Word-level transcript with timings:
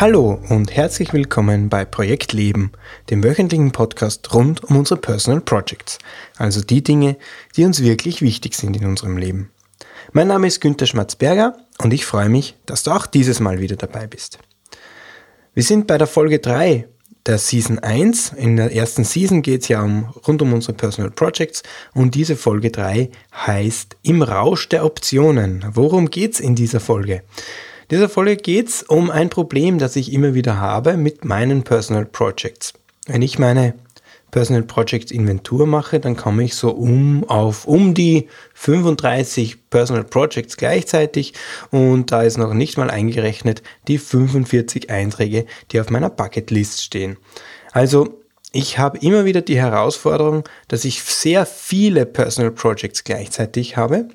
Hallo 0.00 0.40
und 0.48 0.74
herzlich 0.74 1.12
willkommen 1.12 1.68
bei 1.68 1.84
Projekt 1.84 2.32
Leben, 2.32 2.72
dem 3.10 3.22
wöchentlichen 3.22 3.70
Podcast 3.70 4.32
rund 4.32 4.64
um 4.64 4.78
unsere 4.78 4.98
Personal 4.98 5.42
Projects, 5.42 5.98
also 6.38 6.62
die 6.62 6.82
Dinge, 6.82 7.18
die 7.54 7.66
uns 7.66 7.82
wirklich 7.82 8.22
wichtig 8.22 8.54
sind 8.54 8.74
in 8.78 8.86
unserem 8.86 9.18
Leben. 9.18 9.50
Mein 10.12 10.28
Name 10.28 10.46
ist 10.46 10.62
Günter 10.62 10.86
Schmatzberger 10.86 11.54
und 11.82 11.92
ich 11.92 12.06
freue 12.06 12.30
mich, 12.30 12.56
dass 12.64 12.82
du 12.82 12.92
auch 12.92 13.04
dieses 13.04 13.40
Mal 13.40 13.60
wieder 13.60 13.76
dabei 13.76 14.06
bist. 14.06 14.38
Wir 15.52 15.64
sind 15.64 15.86
bei 15.86 15.98
der 15.98 16.06
Folge 16.06 16.38
3 16.38 16.88
der 17.26 17.36
Season 17.36 17.78
1. 17.78 18.32
In 18.38 18.56
der 18.56 18.74
ersten 18.74 19.04
Season 19.04 19.42
geht 19.42 19.60
es 19.60 19.68
ja 19.68 19.82
um, 19.82 20.14
rund 20.26 20.40
um 20.40 20.54
unsere 20.54 20.72
Personal 20.72 21.10
Projects 21.10 21.62
und 21.92 22.14
diese 22.14 22.36
Folge 22.36 22.70
3 22.70 23.10
heißt 23.34 23.98
Im 24.00 24.22
Rausch 24.22 24.66
der 24.70 24.86
Optionen. 24.86 25.62
Worum 25.74 26.08
geht 26.08 26.32
es 26.32 26.40
in 26.40 26.54
dieser 26.54 26.80
Folge? 26.80 27.22
In 27.90 27.96
dieser 27.96 28.08
Folge 28.08 28.36
geht 28.36 28.68
es 28.68 28.84
um 28.84 29.10
ein 29.10 29.30
Problem, 29.30 29.78
das 29.78 29.96
ich 29.96 30.12
immer 30.12 30.32
wieder 30.32 30.60
habe 30.60 30.96
mit 30.96 31.24
meinen 31.24 31.64
Personal 31.64 32.06
Projects. 32.06 32.72
Wenn 33.08 33.20
ich 33.20 33.36
meine 33.36 33.74
Personal 34.30 34.62
Project 34.62 35.10
Inventur 35.10 35.66
mache, 35.66 35.98
dann 35.98 36.14
komme 36.14 36.44
ich 36.44 36.54
so 36.54 36.70
um 36.70 37.28
auf 37.28 37.66
um 37.66 37.92
die 37.92 38.28
35 38.54 39.70
Personal 39.70 40.04
Projects 40.04 40.56
gleichzeitig 40.56 41.34
und 41.72 42.12
da 42.12 42.22
ist 42.22 42.38
noch 42.38 42.54
nicht 42.54 42.78
mal 42.78 42.90
eingerechnet 42.92 43.60
die 43.88 43.98
45 43.98 44.88
Einträge, 44.88 45.46
die 45.72 45.80
auf 45.80 45.90
meiner 45.90 46.10
Bucketlist 46.10 46.84
stehen. 46.84 47.16
Also 47.72 48.20
ich 48.52 48.78
habe 48.78 48.98
immer 48.98 49.24
wieder 49.24 49.40
die 49.40 49.58
Herausforderung, 49.58 50.44
dass 50.68 50.84
ich 50.84 51.02
sehr 51.02 51.44
viele 51.44 52.06
Personal 52.06 52.52
Projects 52.52 53.02
gleichzeitig 53.02 53.76
habe 53.76 54.10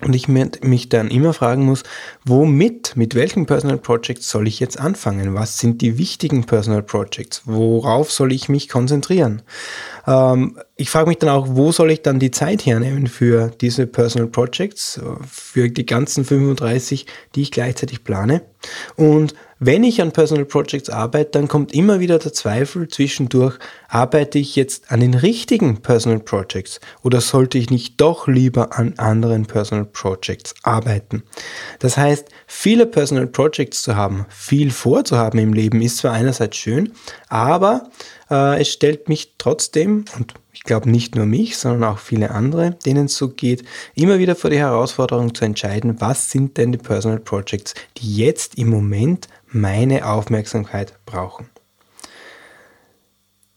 und 0.00 0.14
ich 0.14 0.28
mich 0.28 0.88
dann 0.88 1.10
immer 1.10 1.32
fragen 1.32 1.64
muss, 1.64 1.82
womit, 2.24 2.96
mit 2.96 3.14
welchen 3.14 3.46
Personal 3.46 3.78
Projects 3.78 4.30
soll 4.30 4.46
ich 4.46 4.60
jetzt 4.60 4.78
anfangen? 4.78 5.34
Was 5.34 5.58
sind 5.58 5.82
die 5.82 5.98
wichtigen 5.98 6.44
Personal 6.44 6.82
Projects? 6.82 7.42
Worauf 7.46 8.12
soll 8.12 8.32
ich 8.32 8.48
mich 8.48 8.68
konzentrieren? 8.68 9.42
Ähm, 10.08 10.58
ich 10.76 10.90
frage 10.90 11.08
mich 11.08 11.18
dann 11.18 11.28
auch, 11.28 11.46
wo 11.50 11.70
soll 11.70 11.90
ich 11.90 12.02
dann 12.02 12.18
die 12.18 12.30
Zeit 12.30 12.64
hernehmen 12.64 13.06
für 13.08 13.50
diese 13.60 13.86
Personal 13.86 14.28
Projects, 14.28 15.00
für 15.28 15.68
die 15.68 15.84
ganzen 15.86 16.24
35, 16.24 17.06
die 17.34 17.42
ich 17.42 17.50
gleichzeitig 17.50 18.04
plane? 18.04 18.42
Und 18.96 19.34
wenn 19.60 19.82
ich 19.82 20.00
an 20.00 20.12
Personal 20.12 20.44
Projects 20.44 20.88
arbeite, 20.88 21.32
dann 21.32 21.48
kommt 21.48 21.74
immer 21.74 21.98
wieder 21.98 22.20
der 22.20 22.32
Zweifel 22.32 22.86
zwischendurch, 22.86 23.58
arbeite 23.88 24.38
ich 24.38 24.54
jetzt 24.54 24.92
an 24.92 25.00
den 25.00 25.14
richtigen 25.14 25.82
Personal 25.82 26.20
Projects 26.20 26.80
oder 27.02 27.20
sollte 27.20 27.58
ich 27.58 27.68
nicht 27.68 28.00
doch 28.00 28.28
lieber 28.28 28.78
an 28.78 28.94
anderen 28.98 29.46
Personal 29.46 29.84
Projects 29.84 30.54
arbeiten? 30.62 31.24
Das 31.80 31.96
heißt, 31.96 32.28
viele 32.46 32.86
Personal 32.86 33.26
Projects 33.26 33.82
zu 33.82 33.96
haben, 33.96 34.26
viel 34.28 34.70
vorzuhaben 34.70 35.40
im 35.40 35.52
Leben 35.52 35.82
ist 35.82 35.98
zwar 35.98 36.12
einerseits 36.12 36.56
schön, 36.56 36.92
aber 37.28 37.90
äh, 38.30 38.60
es 38.60 38.68
stellt 38.68 39.08
mich 39.08 39.34
trotzdem, 39.38 40.04
und 40.16 40.34
ich 40.52 40.62
glaube 40.62 40.90
nicht 40.90 41.14
nur 41.14 41.26
mich, 41.26 41.56
sondern 41.56 41.84
auch 41.90 41.98
viele 41.98 42.30
andere, 42.30 42.72
denen 42.84 43.06
es 43.06 43.16
so 43.16 43.28
geht, 43.28 43.64
immer 43.94 44.18
wieder 44.18 44.36
vor 44.36 44.50
die 44.50 44.58
Herausforderung 44.58 45.34
zu 45.34 45.44
entscheiden, 45.44 46.00
was 46.00 46.30
sind 46.30 46.56
denn 46.56 46.72
die 46.72 46.78
Personal 46.78 47.20
Projects, 47.20 47.74
die 47.96 48.16
jetzt 48.16 48.56
im 48.56 48.68
Moment 48.68 49.28
meine 49.46 50.06
Aufmerksamkeit 50.06 50.94
brauchen. 51.06 51.48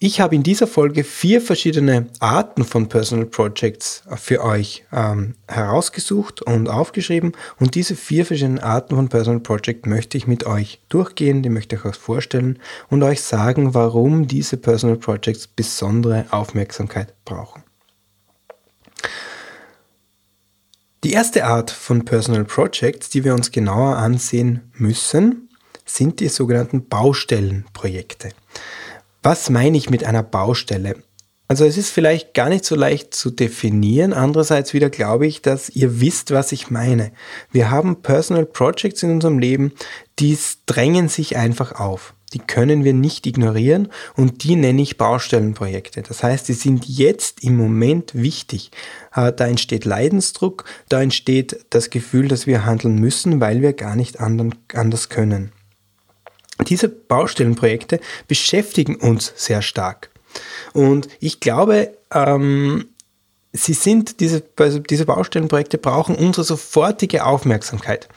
Ich 0.03 0.19
habe 0.19 0.33
in 0.33 0.41
dieser 0.41 0.65
Folge 0.65 1.03
vier 1.03 1.41
verschiedene 1.41 2.07
Arten 2.19 2.65
von 2.65 2.89
Personal 2.89 3.27
Projects 3.27 4.01
für 4.15 4.43
euch 4.43 4.83
ähm, 4.91 5.35
herausgesucht 5.47 6.41
und 6.41 6.69
aufgeschrieben. 6.69 7.33
Und 7.59 7.75
diese 7.75 7.95
vier 7.95 8.25
verschiedenen 8.25 8.57
Arten 8.57 8.95
von 8.95 9.09
Personal 9.09 9.41
Project 9.41 9.85
möchte 9.85 10.17
ich 10.17 10.25
mit 10.25 10.47
euch 10.47 10.81
durchgehen, 10.89 11.43
die 11.43 11.49
möchte 11.49 11.75
ich 11.75 11.85
euch 11.85 11.97
vorstellen 11.97 12.57
und 12.89 13.03
euch 13.03 13.21
sagen, 13.21 13.75
warum 13.75 14.27
diese 14.27 14.57
Personal 14.57 14.97
Projects 14.97 15.45
besondere 15.45 16.25
Aufmerksamkeit 16.31 17.13
brauchen. 17.23 17.61
Die 21.03 21.11
erste 21.11 21.45
Art 21.45 21.69
von 21.69 22.05
Personal 22.05 22.45
Projects, 22.45 23.09
die 23.09 23.23
wir 23.23 23.35
uns 23.35 23.51
genauer 23.51 23.97
ansehen 23.97 24.71
müssen, 24.73 25.49
sind 25.85 26.19
die 26.19 26.29
sogenannten 26.29 26.87
Baustellenprojekte. 26.87 28.29
Was 29.23 29.51
meine 29.51 29.77
ich 29.77 29.91
mit 29.91 30.03
einer 30.03 30.23
Baustelle? 30.23 30.95
Also 31.47 31.63
es 31.65 31.77
ist 31.77 31.91
vielleicht 31.91 32.33
gar 32.33 32.49
nicht 32.49 32.65
so 32.65 32.75
leicht 32.75 33.13
zu 33.13 33.29
definieren. 33.29 34.13
Andererseits 34.13 34.73
wieder 34.73 34.89
glaube 34.89 35.27
ich, 35.27 35.43
dass 35.43 35.69
ihr 35.69 36.01
wisst, 36.01 36.31
was 36.31 36.51
ich 36.51 36.71
meine. 36.71 37.11
Wir 37.51 37.69
haben 37.69 38.01
Personal 38.01 38.47
Projects 38.47 39.03
in 39.03 39.11
unserem 39.11 39.37
Leben, 39.37 39.73
die 40.17 40.35
drängen 40.65 41.07
sich 41.07 41.37
einfach 41.37 41.73
auf. 41.73 42.15
Die 42.33 42.39
können 42.39 42.83
wir 42.83 42.93
nicht 42.93 43.27
ignorieren 43.27 43.89
und 44.15 44.43
die 44.43 44.55
nenne 44.55 44.81
ich 44.81 44.97
Baustellenprojekte. 44.97 46.01
Das 46.01 46.23
heißt, 46.23 46.47
die 46.47 46.53
sind 46.53 46.87
jetzt 46.87 47.43
im 47.43 47.57
Moment 47.57 48.15
wichtig. 48.15 48.71
Äh, 49.13 49.33
da 49.33 49.45
entsteht 49.45 49.85
Leidensdruck, 49.85 50.63
da 50.89 51.01
entsteht 51.01 51.65
das 51.69 51.91
Gefühl, 51.91 52.27
dass 52.27 52.47
wir 52.47 52.65
handeln 52.65 52.95
müssen, 52.95 53.39
weil 53.39 53.61
wir 53.61 53.73
gar 53.73 53.95
nicht 53.95 54.19
anders 54.19 55.09
können. 55.09 55.51
Diese 56.67 56.89
Baustellenprojekte 56.89 57.99
beschäftigen 58.27 58.95
uns 58.95 59.33
sehr 59.35 59.61
stark. 59.61 60.09
Und 60.73 61.07
ich 61.19 61.39
glaube, 61.39 61.97
ähm, 62.13 62.85
sie 63.51 63.73
sind, 63.73 64.19
diese, 64.19 64.43
also 64.57 64.79
diese 64.79 65.05
Baustellenprojekte 65.05 65.77
brauchen 65.77 66.15
unsere 66.15 66.45
sofortige 66.45 67.25
Aufmerksamkeit. 67.25 68.07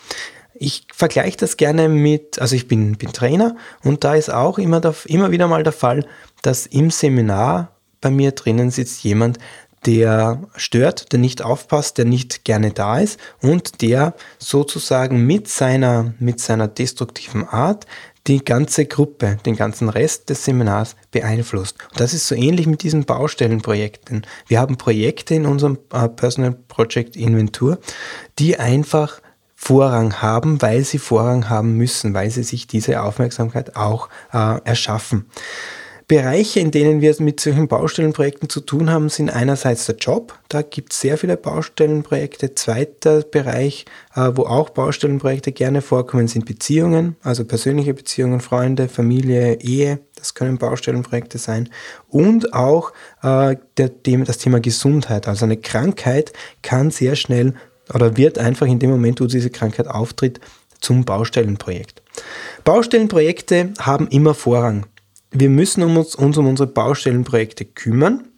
Ich 0.54 0.86
vergleiche 0.92 1.36
das 1.38 1.56
gerne 1.56 1.88
mit, 1.88 2.38
also 2.38 2.54
ich 2.54 2.68
bin, 2.68 2.96
bin 2.96 3.12
Trainer 3.12 3.56
und 3.82 4.04
da 4.04 4.14
ist 4.14 4.32
auch 4.32 4.58
immer, 4.58 4.80
der, 4.80 4.94
immer 5.06 5.32
wieder 5.32 5.48
mal 5.48 5.64
der 5.64 5.72
Fall, 5.72 6.06
dass 6.42 6.66
im 6.66 6.90
Seminar 6.90 7.72
bei 8.00 8.10
mir 8.10 8.32
drinnen 8.32 8.70
sitzt 8.70 9.02
jemand, 9.02 9.38
der 9.86 10.42
stört, 10.56 11.12
der 11.12 11.18
nicht 11.18 11.42
aufpasst, 11.42 11.98
der 11.98 12.04
nicht 12.04 12.44
gerne 12.44 12.70
da 12.70 12.98
ist 12.98 13.18
und 13.42 13.82
der 13.82 14.14
sozusagen 14.38 15.26
mit 15.26 15.48
seiner, 15.48 16.14
mit 16.18 16.40
seiner 16.40 16.68
destruktiven 16.68 17.46
Art 17.46 17.86
die 18.26 18.44
ganze 18.44 18.86
Gruppe, 18.86 19.38
den 19.44 19.56
ganzen 19.56 19.88
Rest 19.88 20.30
des 20.30 20.44
Seminars 20.44 20.96
beeinflusst. 21.10 21.76
Und 21.90 22.00
das 22.00 22.14
ist 22.14 22.26
so 22.26 22.34
ähnlich 22.34 22.66
mit 22.66 22.82
diesen 22.82 23.04
Baustellenprojekten. 23.04 24.26
Wir 24.46 24.60
haben 24.60 24.78
Projekte 24.78 25.34
in 25.34 25.46
unserem 25.46 25.78
äh, 25.92 26.08
Personal 26.08 26.52
Project 26.52 27.16
Inventur, 27.16 27.78
die 28.38 28.58
einfach 28.58 29.20
Vorrang 29.54 30.20
haben, 30.20 30.60
weil 30.60 30.84
sie 30.84 30.98
Vorrang 30.98 31.48
haben 31.48 31.76
müssen, 31.76 32.12
weil 32.12 32.30
sie 32.30 32.42
sich 32.42 32.66
diese 32.66 33.02
Aufmerksamkeit 33.02 33.76
auch 33.76 34.08
äh, 34.32 34.60
erschaffen. 34.64 35.26
Bereiche, 36.06 36.60
in 36.60 36.70
denen 36.70 37.00
wir 37.00 37.14
mit 37.20 37.40
solchen 37.40 37.66
Baustellenprojekten 37.66 38.48
zu 38.50 38.60
tun 38.60 38.90
haben, 38.90 39.08
sind 39.08 39.30
einerseits 39.30 39.86
der 39.86 39.96
Job. 39.96 40.38
Da 40.48 40.60
gibt 40.60 40.92
es 40.92 41.00
sehr 41.00 41.16
viele 41.16 41.36
Baustellenprojekte. 41.36 42.54
Zweiter 42.54 43.22
Bereich, 43.22 43.86
äh, 44.14 44.30
wo 44.34 44.42
auch 44.42 44.70
Baustellenprojekte 44.70 45.52
gerne 45.52 45.80
vorkommen, 45.80 46.28
sind 46.28 46.44
Beziehungen, 46.44 47.16
also 47.22 47.44
persönliche 47.44 47.94
Beziehungen, 47.94 48.40
Freunde, 48.40 48.88
Familie, 48.88 49.60
Ehe. 49.60 50.00
Das 50.16 50.34
können 50.34 50.58
Baustellenprojekte 50.58 51.38
sein. 51.38 51.70
Und 52.08 52.52
auch 52.52 52.92
äh, 53.22 53.56
das 53.74 54.38
Thema 54.38 54.60
Gesundheit. 54.60 55.26
Also 55.26 55.46
eine 55.46 55.56
Krankheit 55.56 56.32
kann 56.62 56.90
sehr 56.90 57.16
schnell 57.16 57.54
oder 57.92 58.16
wird 58.16 58.38
einfach 58.38 58.66
in 58.66 58.78
dem 58.78 58.90
Moment, 58.90 59.20
wo 59.20 59.26
diese 59.26 59.50
Krankheit 59.50 59.88
auftritt, 59.88 60.40
zum 60.80 61.04
Baustellenprojekt. 61.04 62.02
Baustellenprojekte 62.64 63.72
haben 63.78 64.06
immer 64.08 64.34
Vorrang. 64.34 64.86
Wir 65.36 65.50
müssen 65.50 65.82
uns, 65.82 66.14
uns 66.14 66.38
um 66.38 66.46
unsere 66.46 66.68
Baustellenprojekte 66.68 67.64
kümmern, 67.64 68.28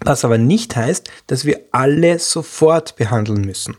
was 0.00 0.22
aber 0.22 0.36
nicht 0.36 0.76
heißt, 0.76 1.10
dass 1.26 1.46
wir 1.46 1.60
alle 1.72 2.18
sofort 2.18 2.96
behandeln 2.96 3.40
müssen. 3.40 3.76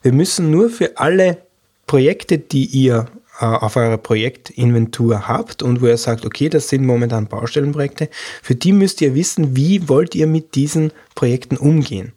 Wir 0.00 0.12
müssen 0.12 0.50
nur 0.50 0.70
für 0.70 0.96
alle 0.96 1.38
Projekte, 1.86 2.38
die 2.38 2.64
ihr 2.64 3.06
äh, 3.38 3.44
auf 3.44 3.76
eurer 3.76 3.98
Projektinventur 3.98 5.28
habt 5.28 5.62
und 5.62 5.82
wo 5.82 5.86
ihr 5.86 5.98
sagt, 5.98 6.24
okay, 6.24 6.48
das 6.48 6.70
sind 6.70 6.86
momentan 6.86 7.26
Baustellenprojekte, 7.26 8.08
für 8.42 8.54
die 8.54 8.72
müsst 8.72 9.02
ihr 9.02 9.14
wissen, 9.14 9.54
wie 9.54 9.86
wollt 9.86 10.14
ihr 10.14 10.26
mit 10.26 10.54
diesen 10.54 10.90
Projekten 11.14 11.58
umgehen. 11.58 12.12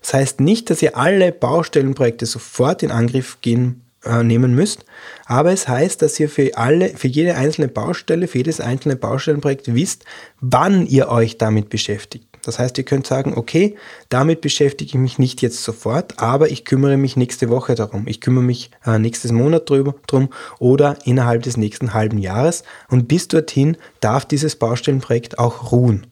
Das 0.00 0.14
heißt 0.14 0.40
nicht, 0.40 0.70
dass 0.70 0.80
ihr 0.80 0.96
alle 0.96 1.32
Baustellenprojekte 1.32 2.24
sofort 2.24 2.84
in 2.84 2.92
Angriff 2.92 3.38
gehen 3.40 3.82
äh, 4.08 4.22
nehmen 4.22 4.54
müsst. 4.54 4.84
Aber 5.26 5.52
es 5.52 5.68
heißt, 5.68 6.02
dass 6.02 6.18
ihr 6.18 6.28
für 6.28 6.56
alle, 6.56 6.88
für 6.90 7.08
jede 7.08 7.34
einzelne 7.34 7.68
Baustelle, 7.68 8.26
für 8.26 8.38
jedes 8.38 8.60
einzelne 8.60 8.96
Baustellenprojekt 8.96 9.74
wisst, 9.74 10.04
wann 10.40 10.86
ihr 10.86 11.08
euch 11.08 11.38
damit 11.38 11.68
beschäftigt. 11.68 12.26
Das 12.42 12.58
heißt, 12.58 12.78
ihr 12.78 12.84
könnt 12.84 13.06
sagen, 13.06 13.34
okay, 13.36 13.76
damit 14.08 14.40
beschäftige 14.40 14.88
ich 14.88 14.94
mich 14.94 15.18
nicht 15.18 15.42
jetzt 15.42 15.62
sofort, 15.62 16.18
aber 16.18 16.50
ich 16.50 16.64
kümmere 16.64 16.96
mich 16.96 17.16
nächste 17.16 17.50
Woche 17.50 17.74
darum. 17.74 18.06
Ich 18.06 18.20
kümmere 18.20 18.44
mich 18.44 18.70
äh, 18.86 18.98
nächstes 18.98 19.32
Monat 19.32 19.68
drüber, 19.68 19.94
drum 20.06 20.30
oder 20.58 20.96
innerhalb 21.04 21.42
des 21.42 21.56
nächsten 21.56 21.92
halben 21.92 22.18
Jahres. 22.18 22.62
Und 22.88 23.06
bis 23.08 23.28
dorthin 23.28 23.76
darf 24.00 24.24
dieses 24.24 24.56
Baustellenprojekt 24.56 25.38
auch 25.38 25.72
ruhen. 25.72 26.06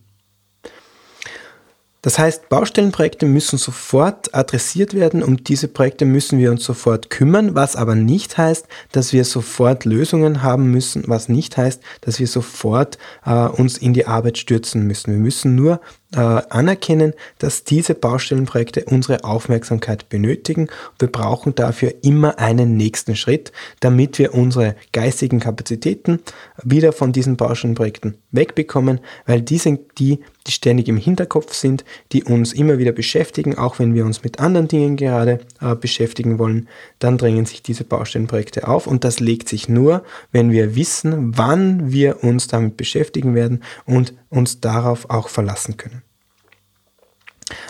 Das 2.06 2.20
heißt, 2.20 2.48
Baustellenprojekte 2.48 3.26
müssen 3.26 3.58
sofort 3.58 4.32
adressiert 4.32 4.94
werden, 4.94 5.24
um 5.24 5.42
diese 5.42 5.66
Projekte 5.66 6.04
müssen 6.04 6.38
wir 6.38 6.52
uns 6.52 6.62
sofort 6.62 7.10
kümmern, 7.10 7.56
was 7.56 7.74
aber 7.74 7.96
nicht 7.96 8.38
heißt, 8.38 8.68
dass 8.92 9.12
wir 9.12 9.24
sofort 9.24 9.84
Lösungen 9.84 10.44
haben 10.44 10.70
müssen, 10.70 11.02
was 11.08 11.28
nicht 11.28 11.56
heißt, 11.56 11.82
dass 12.02 12.20
wir 12.20 12.28
sofort 12.28 12.96
äh, 13.24 13.48
uns 13.48 13.76
in 13.78 13.92
die 13.92 14.06
Arbeit 14.06 14.38
stürzen 14.38 14.86
müssen. 14.86 15.14
Wir 15.14 15.18
müssen 15.18 15.56
nur 15.56 15.80
äh, 16.14 16.18
anerkennen, 16.18 17.14
dass 17.38 17.64
diese 17.64 17.94
Baustellenprojekte 17.94 18.84
unsere 18.84 19.24
Aufmerksamkeit 19.24 20.08
benötigen. 20.08 20.68
Wir 20.98 21.08
brauchen 21.08 21.54
dafür 21.54 21.94
immer 22.02 22.38
einen 22.38 22.76
nächsten 22.76 23.16
Schritt, 23.16 23.52
damit 23.80 24.18
wir 24.18 24.34
unsere 24.34 24.76
geistigen 24.92 25.40
Kapazitäten 25.40 26.20
wieder 26.62 26.92
von 26.92 27.12
diesen 27.12 27.36
Baustellenprojekten 27.36 28.18
wegbekommen, 28.30 29.00
weil 29.26 29.42
die 29.42 29.58
sind 29.58 29.80
die, 29.98 30.20
die 30.46 30.52
ständig 30.52 30.88
im 30.88 30.96
Hinterkopf 30.96 31.54
sind, 31.54 31.84
die 32.12 32.22
uns 32.22 32.52
immer 32.52 32.78
wieder 32.78 32.92
beschäftigen, 32.92 33.58
auch 33.58 33.78
wenn 33.78 33.94
wir 33.94 34.04
uns 34.04 34.22
mit 34.22 34.38
anderen 34.38 34.68
Dingen 34.68 34.96
gerade 34.96 35.40
äh, 35.60 35.74
beschäftigen 35.74 36.38
wollen, 36.38 36.68
dann 37.00 37.18
drängen 37.18 37.46
sich 37.46 37.62
diese 37.62 37.84
Baustellenprojekte 37.84 38.68
auf 38.68 38.86
und 38.86 39.02
das 39.02 39.18
legt 39.18 39.48
sich 39.48 39.68
nur, 39.68 40.04
wenn 40.30 40.52
wir 40.52 40.76
wissen, 40.76 41.36
wann 41.36 41.90
wir 41.90 42.22
uns 42.22 42.46
damit 42.46 42.76
beschäftigen 42.76 43.34
werden 43.34 43.62
und 43.86 44.14
uns 44.36 44.60
darauf 44.60 45.10
auch 45.10 45.28
verlassen 45.28 45.76
können. 45.76 46.02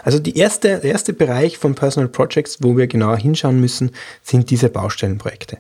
Also 0.02 0.18
erste, 0.18 0.68
der 0.80 0.84
erste 0.84 1.12
Bereich 1.12 1.58
von 1.58 1.74
Personal 1.74 2.08
Projects, 2.08 2.58
wo 2.62 2.76
wir 2.76 2.86
genauer 2.86 3.18
hinschauen 3.18 3.60
müssen, 3.60 3.90
sind 4.22 4.50
diese 4.50 4.68
Baustellenprojekte. 4.68 5.58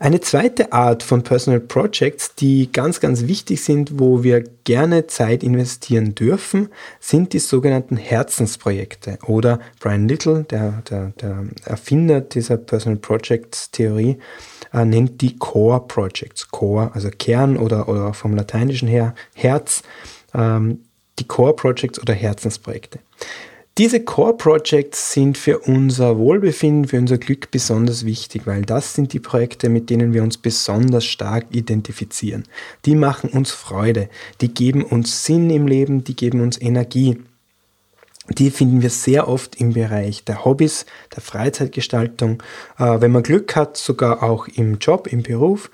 Eine 0.00 0.20
zweite 0.20 0.72
Art 0.72 1.02
von 1.02 1.24
Personal 1.24 1.58
Projects, 1.58 2.36
die 2.36 2.70
ganz, 2.72 3.00
ganz 3.00 3.26
wichtig 3.26 3.64
sind, 3.64 3.98
wo 3.98 4.22
wir 4.22 4.44
gerne 4.62 5.08
Zeit 5.08 5.42
investieren 5.42 6.14
dürfen, 6.14 6.68
sind 7.00 7.32
die 7.32 7.40
sogenannten 7.40 7.96
Herzensprojekte. 7.96 9.18
Oder 9.26 9.58
Brian 9.80 10.06
Little, 10.06 10.44
der, 10.44 10.84
der, 10.88 11.12
der 11.20 11.46
Erfinder 11.64 12.20
dieser 12.20 12.58
Personal 12.58 13.00
Projects 13.00 13.72
Theorie, 13.72 14.18
äh, 14.72 14.84
nennt 14.84 15.20
die 15.20 15.36
Core 15.36 15.84
Projects. 15.86 16.50
Core, 16.50 16.90
also 16.94 17.10
Kern 17.10 17.56
oder, 17.56 17.88
oder 17.88 18.14
vom 18.14 18.34
Lateinischen 18.34 18.88
her 18.88 19.14
Herz. 19.34 19.82
Ähm, 20.34 20.80
die 21.18 21.24
Core 21.26 21.54
Projects 21.54 22.00
oder 22.00 22.14
Herzensprojekte. 22.14 23.00
Diese 23.78 24.00
Core 24.00 24.36
Projects 24.36 25.12
sind 25.12 25.38
für 25.38 25.60
unser 25.60 26.18
Wohlbefinden, 26.18 26.88
für 26.88 26.98
unser 26.98 27.16
Glück 27.16 27.52
besonders 27.52 28.04
wichtig, 28.04 28.42
weil 28.44 28.62
das 28.62 28.94
sind 28.94 29.12
die 29.12 29.20
Projekte, 29.20 29.68
mit 29.68 29.88
denen 29.88 30.12
wir 30.12 30.24
uns 30.24 30.36
besonders 30.36 31.04
stark 31.04 31.46
identifizieren. 31.52 32.42
Die 32.86 32.96
machen 32.96 33.30
uns 33.30 33.52
Freude, 33.52 34.08
die 34.40 34.52
geben 34.52 34.82
uns 34.82 35.24
Sinn 35.24 35.48
im 35.50 35.68
Leben, 35.68 36.02
die 36.02 36.16
geben 36.16 36.40
uns 36.40 36.60
Energie. 36.60 37.18
Die 38.30 38.50
finden 38.50 38.82
wir 38.82 38.90
sehr 38.90 39.28
oft 39.28 39.56
im 39.56 39.72
Bereich 39.72 40.24
der 40.24 40.44
Hobbys, 40.44 40.86
der 41.14 41.22
Freizeitgestaltung, 41.22 42.42
äh, 42.78 43.00
wenn 43.00 43.12
man 43.12 43.22
Glück 43.22 43.56
hat, 43.56 43.76
sogar 43.76 44.22
auch 44.22 44.48
im 44.48 44.78
Job, 44.78 45.06
im 45.06 45.22
Beruf. 45.22 45.70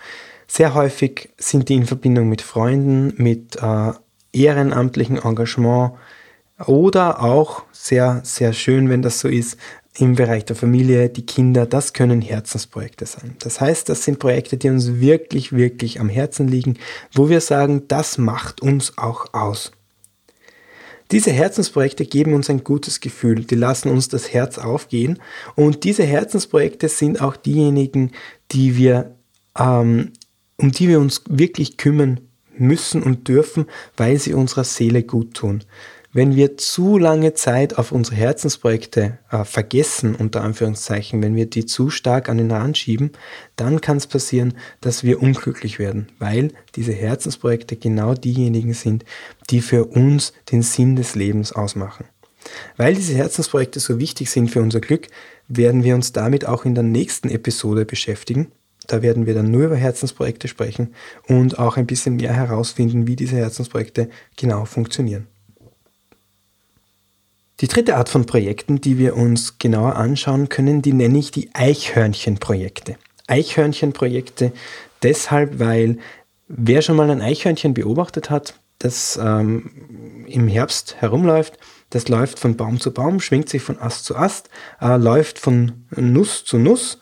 Sehr 0.46 0.74
häufig 0.74 1.30
sind 1.36 1.68
die 1.68 1.74
in 1.74 1.86
Verbindung 1.86 2.28
mit 2.28 2.42
Freunden, 2.42 3.14
mit 3.16 3.56
äh, 3.56 3.92
ehrenamtlichen 4.32 5.18
Engagement, 5.18 5.92
oder 6.66 7.22
auch 7.22 7.64
sehr, 7.72 8.20
sehr 8.22 8.52
schön, 8.52 8.88
wenn 8.88 9.02
das 9.02 9.18
so 9.18 9.28
ist, 9.28 9.58
im 9.96 10.16
Bereich 10.16 10.44
der 10.44 10.56
Familie, 10.56 11.08
die 11.08 11.24
Kinder, 11.24 11.66
das 11.66 11.92
können 11.92 12.20
Herzensprojekte 12.20 13.06
sein. 13.06 13.36
Das 13.38 13.60
heißt, 13.60 13.88
das 13.88 14.04
sind 14.04 14.18
Projekte, 14.18 14.56
die 14.56 14.68
uns 14.68 15.00
wirklich, 15.00 15.52
wirklich 15.52 16.00
am 16.00 16.08
Herzen 16.08 16.48
liegen, 16.48 16.78
wo 17.12 17.28
wir 17.28 17.40
sagen, 17.40 17.86
das 17.86 18.18
macht 18.18 18.60
uns 18.60 18.98
auch 18.98 19.32
aus. 19.32 19.72
Diese 21.14 21.31
Herzensprojekte 21.31 22.06
geben 22.06 22.34
uns 22.34 22.50
ein 22.50 22.64
gutes 22.64 22.99
Gefühl, 22.99 23.44
die 23.44 23.55
lassen 23.55 23.88
uns 23.88 24.08
das 24.08 24.32
Herz 24.32 24.58
aufgehen 24.58 25.20
und 25.55 25.84
diese 25.84 26.02
Herzensprojekte 26.02 26.88
sind 26.88 27.20
auch 27.20 27.37
diejenigen, 27.37 28.11
die 28.50 28.76
wir, 28.76 29.14
ähm, 29.56 30.11
um 30.56 30.72
die 30.72 30.88
wir 30.88 30.99
uns 30.99 31.22
wirklich 31.28 31.76
kümmern 31.76 32.19
müssen 32.58 33.00
und 33.00 33.28
dürfen, 33.28 33.66
weil 33.96 34.19
sie 34.19 34.34
unserer 34.34 34.64
Seele 34.64 35.05
gut 35.05 35.34
tun. 35.34 35.62
Wenn 36.16 36.37
wir 36.37 36.56
zu 36.56 36.96
lange 36.96 37.34
Zeit 37.34 37.76
auf 37.76 37.90
unsere 37.90 38.14
Herzensprojekte 38.14 39.19
äh, 39.32 39.44
vergessen, 39.44 40.14
unter 40.14 40.43
Anführungszeichen, 40.43 41.20
wenn 41.25 41.34
wir 41.34 41.46
die 41.46 41.66
zu 41.66 41.90
stark 41.90 42.28
an 42.28 42.38
den 42.38 42.52
Rand 42.52 42.78
schieben, 42.78 43.11
dann 43.56 43.81
kann 43.81 43.96
es 43.96 44.06
passieren, 44.06 44.55
dass 44.81 45.02
wir 45.02 45.20
unglücklich 45.20 45.81
werden, 45.81 46.06
weil 46.20 46.52
diese 46.76 46.93
Herzensprojekte 46.93 47.75
genau 47.75 48.14
diejenigen 48.14 48.75
sind, 48.75 49.05
die 49.50 49.61
für 49.61 49.87
uns 49.87 50.32
den 50.52 50.62
Sinn 50.62 50.94
des 50.94 51.16
Lebens 51.16 51.50
ausmachen. 51.50 52.05
Weil 52.76 52.94
diese 52.94 53.14
Herzensprojekte 53.14 53.81
so 53.81 53.99
wichtig 53.99 54.31
sind 54.31 54.52
für 54.52 54.62
unser 54.62 54.78
Glück, 54.78 55.08
werden 55.49 55.82
wir 55.82 55.96
uns 55.96 56.12
damit 56.12 56.46
auch 56.46 56.64
in 56.64 56.76
der 56.76 56.84
nächsten 56.84 57.28
Episode 57.28 57.84
beschäftigen. 57.84 58.52
Da 58.87 59.02
werden 59.02 59.26
wir 59.26 59.34
dann 59.34 59.50
nur 59.50 59.64
über 59.64 59.76
Herzensprojekte 59.76 60.46
sprechen 60.46 60.94
und 61.26 61.58
auch 61.58 61.76
ein 61.76 61.87
bisschen 61.87 62.14
mehr 62.14 62.34
herausfinden, 62.34 63.08
wie 63.08 63.16
diese 63.16 63.34
Herzensprojekte 63.34 64.11
genau 64.37 64.64
funktionieren. 64.64 65.26
Die 67.64 67.69
dritte 67.69 67.96
Art 67.96 68.11
von 68.11 68.26
Projekten, 68.26 68.82
die 68.82 68.99
wir 68.99 69.16
uns 69.16 69.58
genauer 69.58 69.96
anschauen 69.96 70.50
können, 70.50 70.82
die 70.82 70.93
nenne 70.93 71.16
ich 71.16 71.31
die 71.31 71.49
Eichhörnchenprojekte. 71.55 72.96
Eichhörnchenprojekte 73.26 74.52
deshalb, 75.02 75.58
weil 75.58 75.96
wer 76.46 76.82
schon 76.82 76.96
mal 76.96 77.08
ein 77.08 77.22
Eichhörnchen 77.22 77.72
beobachtet 77.72 78.28
hat, 78.28 78.52
das 78.81 79.16
ähm, 79.16 80.26
im 80.26 80.46
Herbst 80.46 80.96
herumläuft, 80.99 81.58
das 81.88 82.06
läuft 82.08 82.38
von 82.38 82.55
Baum 82.58 82.81
zu 82.81 82.93
Baum, 82.93 83.19
schwingt 83.19 83.49
sich 83.49 83.62
von 83.62 83.78
Ast 83.78 84.05
zu 84.05 84.14
Ast, 84.14 84.50
äh, 84.82 84.99
läuft 84.99 85.38
von 85.38 85.87
Nuss 85.96 86.44
zu 86.44 86.58
Nuss 86.58 86.99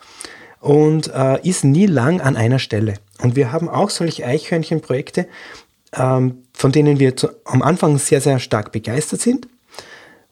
und 0.61 1.13
äh, 1.13 1.41
ist 1.43 1.65
nie 1.65 1.87
lang 1.87 2.21
an 2.21 2.37
einer 2.37 2.61
Stelle. 2.61 2.95
Und 3.21 3.35
wir 3.35 3.51
haben 3.51 3.69
auch 3.69 3.91
solche 3.91 4.25
Eichhörnchenprojekte, 4.25 5.27
ähm, 5.93 6.45
von 6.53 6.71
denen 6.71 7.01
wir 7.01 7.17
zu, 7.17 7.31
am 7.47 7.63
Anfang 7.63 7.99
sehr, 7.99 8.21
sehr 8.21 8.39
stark 8.39 8.71
begeistert 8.71 9.21
sind 9.21 9.49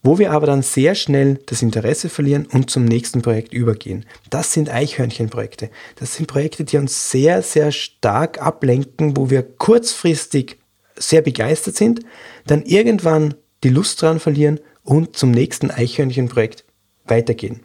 wo 0.03 0.19
wir 0.19 0.33
aber 0.33 0.47
dann 0.47 0.63
sehr 0.63 0.95
schnell 0.95 1.39
das 1.47 1.63
Interesse 1.63 2.09
verlieren 2.09 2.47
und 2.47 2.71
zum 2.71 2.85
nächsten 2.85 3.23
Projekt 3.23 3.53
übergehen. 3.53 4.07
Das 4.31 4.53
sind 4.53 4.71
Eichhörnchenprojekte. 4.71 5.71
Das 5.97 6.15
sind 6.15 6.27
Projekte, 6.27 6.65
die 6.65 6.79
uns 6.79 7.11
sehr, 7.11 7.43
sehr 7.43 7.71
stark 7.71 8.41
ablenken, 8.41 9.17
wo 9.17 9.31
wir 9.31 9.43
kurzfristig 9.43 10.59
sehr 10.97 11.23
begeistert 11.23 11.77
sind, 11.77 12.01
dann 12.47 12.63
irgendwann 12.63 13.35
die 13.63 13.69
Lust 13.69 14.01
dran 14.01 14.21
verlieren 14.21 14.61
und 14.83 15.17
zum 15.17 15.31
nächsten 15.31 15.71
Eichhörnchenprojekt 15.71 16.65
weitergehen. 17.07 17.61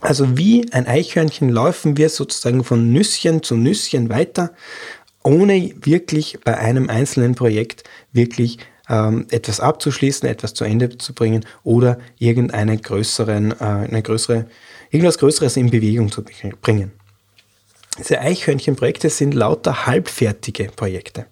Also 0.00 0.38
wie 0.38 0.72
ein 0.72 0.86
Eichhörnchen 0.86 1.48
laufen 1.48 1.96
wir 1.96 2.08
sozusagen 2.08 2.62
von 2.64 2.92
Nüsschen 2.92 3.42
zu 3.42 3.56
Nüsschen 3.56 4.08
weiter, 4.10 4.54
ohne 5.24 5.74
wirklich 5.80 6.38
bei 6.44 6.56
einem 6.56 6.88
einzelnen 6.88 7.34
Projekt 7.34 7.84
wirklich 8.12 8.58
ähm, 8.88 9.26
etwas 9.30 9.60
abzuschließen, 9.60 10.28
etwas 10.28 10.54
zu 10.54 10.64
Ende 10.64 10.96
zu 10.98 11.14
bringen 11.14 11.44
oder 11.64 11.98
irgendeine 12.18 12.78
größeren, 12.78 13.52
äh, 13.52 13.64
eine 13.64 14.02
größere, 14.02 14.46
irgendwas 14.90 15.18
Größeres 15.18 15.56
in 15.56 15.70
Bewegung 15.70 16.10
zu 16.10 16.22
bringen. 16.22 16.92
Diese 17.98 18.20
Eichhörnchenprojekte 18.20 19.10
sind 19.10 19.34
lauter 19.34 19.86
halbfertige 19.86 20.70
Projekte 20.74 21.26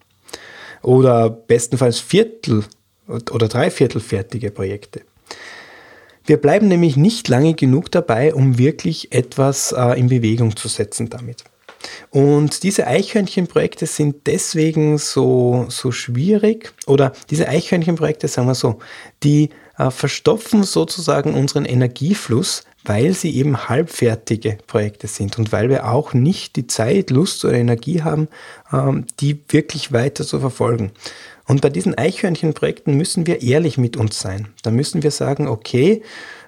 oder 0.82 1.30
bestenfalls 1.30 2.00
Viertel 2.00 2.64
oder 3.08 3.48
Dreiviertelfertige 3.48 4.50
Projekte. 4.50 5.02
Wir 6.24 6.38
bleiben 6.38 6.66
nämlich 6.66 6.96
nicht 6.96 7.28
lange 7.28 7.54
genug 7.54 7.90
dabei, 7.92 8.34
um 8.34 8.58
wirklich 8.58 9.12
etwas 9.12 9.70
äh, 9.70 9.98
in 9.98 10.08
Bewegung 10.08 10.56
zu 10.56 10.66
setzen 10.66 11.08
damit. 11.08 11.44
Und 12.10 12.62
diese 12.62 12.86
Eichhörnchenprojekte 12.86 13.86
sind 13.86 14.26
deswegen 14.26 14.98
so, 14.98 15.66
so 15.68 15.92
schwierig 15.92 16.72
oder 16.86 17.12
diese 17.30 17.48
Eichhörnchenprojekte, 17.48 18.28
sagen 18.28 18.48
wir 18.48 18.54
so, 18.54 18.78
die 19.22 19.50
äh, 19.78 19.90
verstopfen 19.90 20.62
sozusagen 20.62 21.34
unseren 21.34 21.64
Energiefluss, 21.64 22.64
weil 22.84 23.12
sie 23.12 23.36
eben 23.36 23.68
halbfertige 23.68 24.58
Projekte 24.66 25.06
sind 25.06 25.38
und 25.38 25.52
weil 25.52 25.68
wir 25.68 25.90
auch 25.90 26.14
nicht 26.14 26.56
die 26.56 26.66
Zeit, 26.66 27.10
Lust 27.10 27.44
oder 27.44 27.54
Energie 27.54 28.02
haben, 28.02 28.28
ähm, 28.72 29.06
die 29.20 29.40
wirklich 29.48 29.92
weiter 29.92 30.24
zu 30.24 30.40
verfolgen. 30.40 30.92
Und 31.46 31.60
bei 31.60 31.68
diesen 31.68 31.96
Eichhörnchenprojekten 31.96 32.96
müssen 32.96 33.26
wir 33.26 33.42
ehrlich 33.42 33.78
mit 33.78 33.96
uns 33.96 34.18
sein. 34.18 34.48
Da 34.62 34.70
müssen 34.70 35.02
wir 35.02 35.10
sagen, 35.10 35.46
okay, 35.46 36.02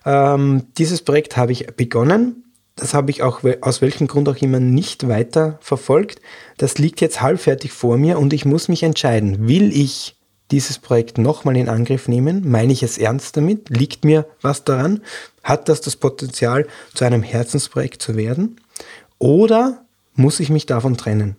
ähm, 0.04 0.62
dieses 0.76 1.02
Projekt 1.02 1.36
habe 1.36 1.52
ich 1.52 1.66
begonnen, 1.76 2.44
das 2.78 2.94
habe 2.94 3.10
ich 3.10 3.22
auch 3.22 3.42
aus 3.60 3.82
welchem 3.82 4.06
Grund 4.06 4.28
auch 4.28 4.36
immer 4.36 4.60
nicht 4.60 5.08
weiter 5.08 5.58
verfolgt. 5.60 6.20
Das 6.56 6.78
liegt 6.78 7.00
jetzt 7.00 7.20
halbfertig 7.20 7.72
vor 7.72 7.98
mir 7.98 8.18
und 8.18 8.32
ich 8.32 8.44
muss 8.44 8.68
mich 8.68 8.82
entscheiden, 8.82 9.48
will 9.48 9.76
ich 9.76 10.16
dieses 10.50 10.78
Projekt 10.78 11.18
nochmal 11.18 11.56
in 11.56 11.68
Angriff 11.68 12.08
nehmen? 12.08 12.48
Meine 12.48 12.72
ich 12.72 12.82
es 12.82 12.96
ernst 12.96 13.36
damit? 13.36 13.68
Liegt 13.68 14.04
mir 14.04 14.26
was 14.40 14.64
daran? 14.64 15.02
Hat 15.42 15.68
das 15.68 15.80
das 15.80 15.96
Potenzial, 15.96 16.66
zu 16.94 17.04
einem 17.04 17.22
Herzensprojekt 17.22 18.00
zu 18.00 18.16
werden? 18.16 18.60
Oder 19.18 19.84
muss 20.14 20.40
ich 20.40 20.48
mich 20.48 20.66
davon 20.66 20.96
trennen? 20.96 21.36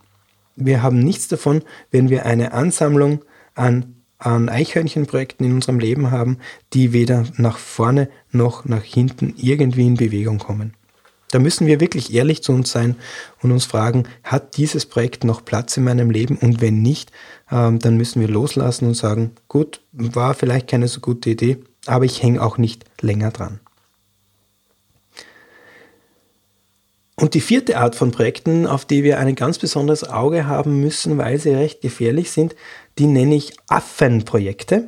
Wir 0.55 0.84
haben 0.84 1.00
nichts 1.00 1.27
davon, 1.27 1.63
wenn 1.89 2.10
wir 2.10 2.25
eine 2.25 2.51
Ansammlung 2.51 3.24
an, 3.55 3.96
an 4.17 4.50
Eichhörnchenprojekten 4.50 5.46
in 5.46 5.53
unserem 5.53 5.79
Leben 5.79 6.12
haben, 6.12 6.38
die 6.74 6.91
weder 6.91 7.24
nach 7.38 7.58
vorne 7.58 8.10
noch 8.31 8.65
nach 8.65 8.84
hinten 8.84 9.34
irgendwie 9.38 9.88
in 9.88 9.96
Bewegung 9.96 10.38
kommen. 10.38 10.74
Da 11.31 11.39
müssen 11.39 11.67
wir 11.67 11.79
wirklich 11.79 12.13
ehrlich 12.13 12.41
zu 12.41 12.51
uns 12.51 12.71
sein 12.71 12.95
und 13.41 13.51
uns 13.51 13.65
fragen, 13.65 14.07
hat 14.24 14.57
dieses 14.57 14.86
Projekt 14.86 15.24
noch 15.24 15.45
Platz 15.45 15.77
in 15.77 15.83
meinem 15.83 16.09
Leben? 16.09 16.38
Und 16.38 16.59
wenn 16.59 16.81
nicht, 16.81 17.12
ähm, 17.51 17.79
dann 17.79 17.98
müssen 17.98 18.19
wir 18.19 18.27
loslassen 18.27 18.88
und 18.88 18.95
sagen, 18.95 19.31
gut, 19.48 19.81
war 19.91 20.33
vielleicht 20.33 20.67
keine 20.67 20.88
so 20.88 21.01
gute 21.01 21.29
Idee, 21.29 21.57
aber 21.86 22.05
ich 22.05 22.24
hänge 22.24 22.41
auch 22.41 22.57
nicht 22.57 22.86
länger 23.01 23.31
dran. 23.31 23.59
Und 27.15 27.33
die 27.33 27.41
vierte 27.41 27.77
Art 27.77 27.95
von 27.95 28.12
Projekten, 28.12 28.65
auf 28.65 28.86
die 28.86 29.03
wir 29.03 29.19
ein 29.19 29.36
ganz 29.36 29.59
besonderes 29.59 30.05
Auge 30.05 30.48
haben 30.48 30.79
müssen, 30.79 31.17
weil 31.17 31.38
sie 31.38 31.50
recht 31.50 31.81
gefährlich 31.81 32.31
sind, 32.31 32.55
die 32.98 33.07
nenne 33.07 33.36
ich 33.36 33.53
Affenprojekte. 33.67 34.88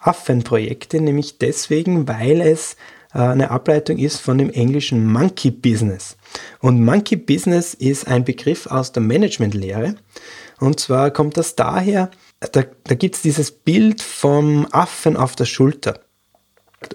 Affenprojekte 0.00 1.00
nämlich 1.00 1.38
deswegen, 1.38 2.08
weil 2.08 2.40
es 2.40 2.76
eine 3.22 3.50
Ableitung 3.50 3.98
ist 3.98 4.20
von 4.20 4.38
dem 4.38 4.50
englischen 4.50 5.06
Monkey 5.06 5.50
Business. 5.50 6.16
Und 6.60 6.82
Monkey 6.82 7.16
Business 7.16 7.74
ist 7.74 8.06
ein 8.06 8.24
Begriff 8.24 8.66
aus 8.66 8.92
der 8.92 9.02
Managementlehre. 9.02 9.96
Und 10.58 10.80
zwar 10.80 11.10
kommt 11.10 11.36
das 11.36 11.56
daher, 11.56 12.10
da, 12.40 12.62
da 12.84 12.94
gibt 12.94 13.16
es 13.16 13.22
dieses 13.22 13.50
Bild 13.50 14.02
vom 14.02 14.66
Affen 14.70 15.16
auf 15.16 15.36
der 15.36 15.46
Schulter. 15.46 16.00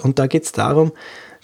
Und 0.04 0.20
da 0.20 0.28
geht 0.28 0.44
es 0.44 0.51
darum, 0.51 0.92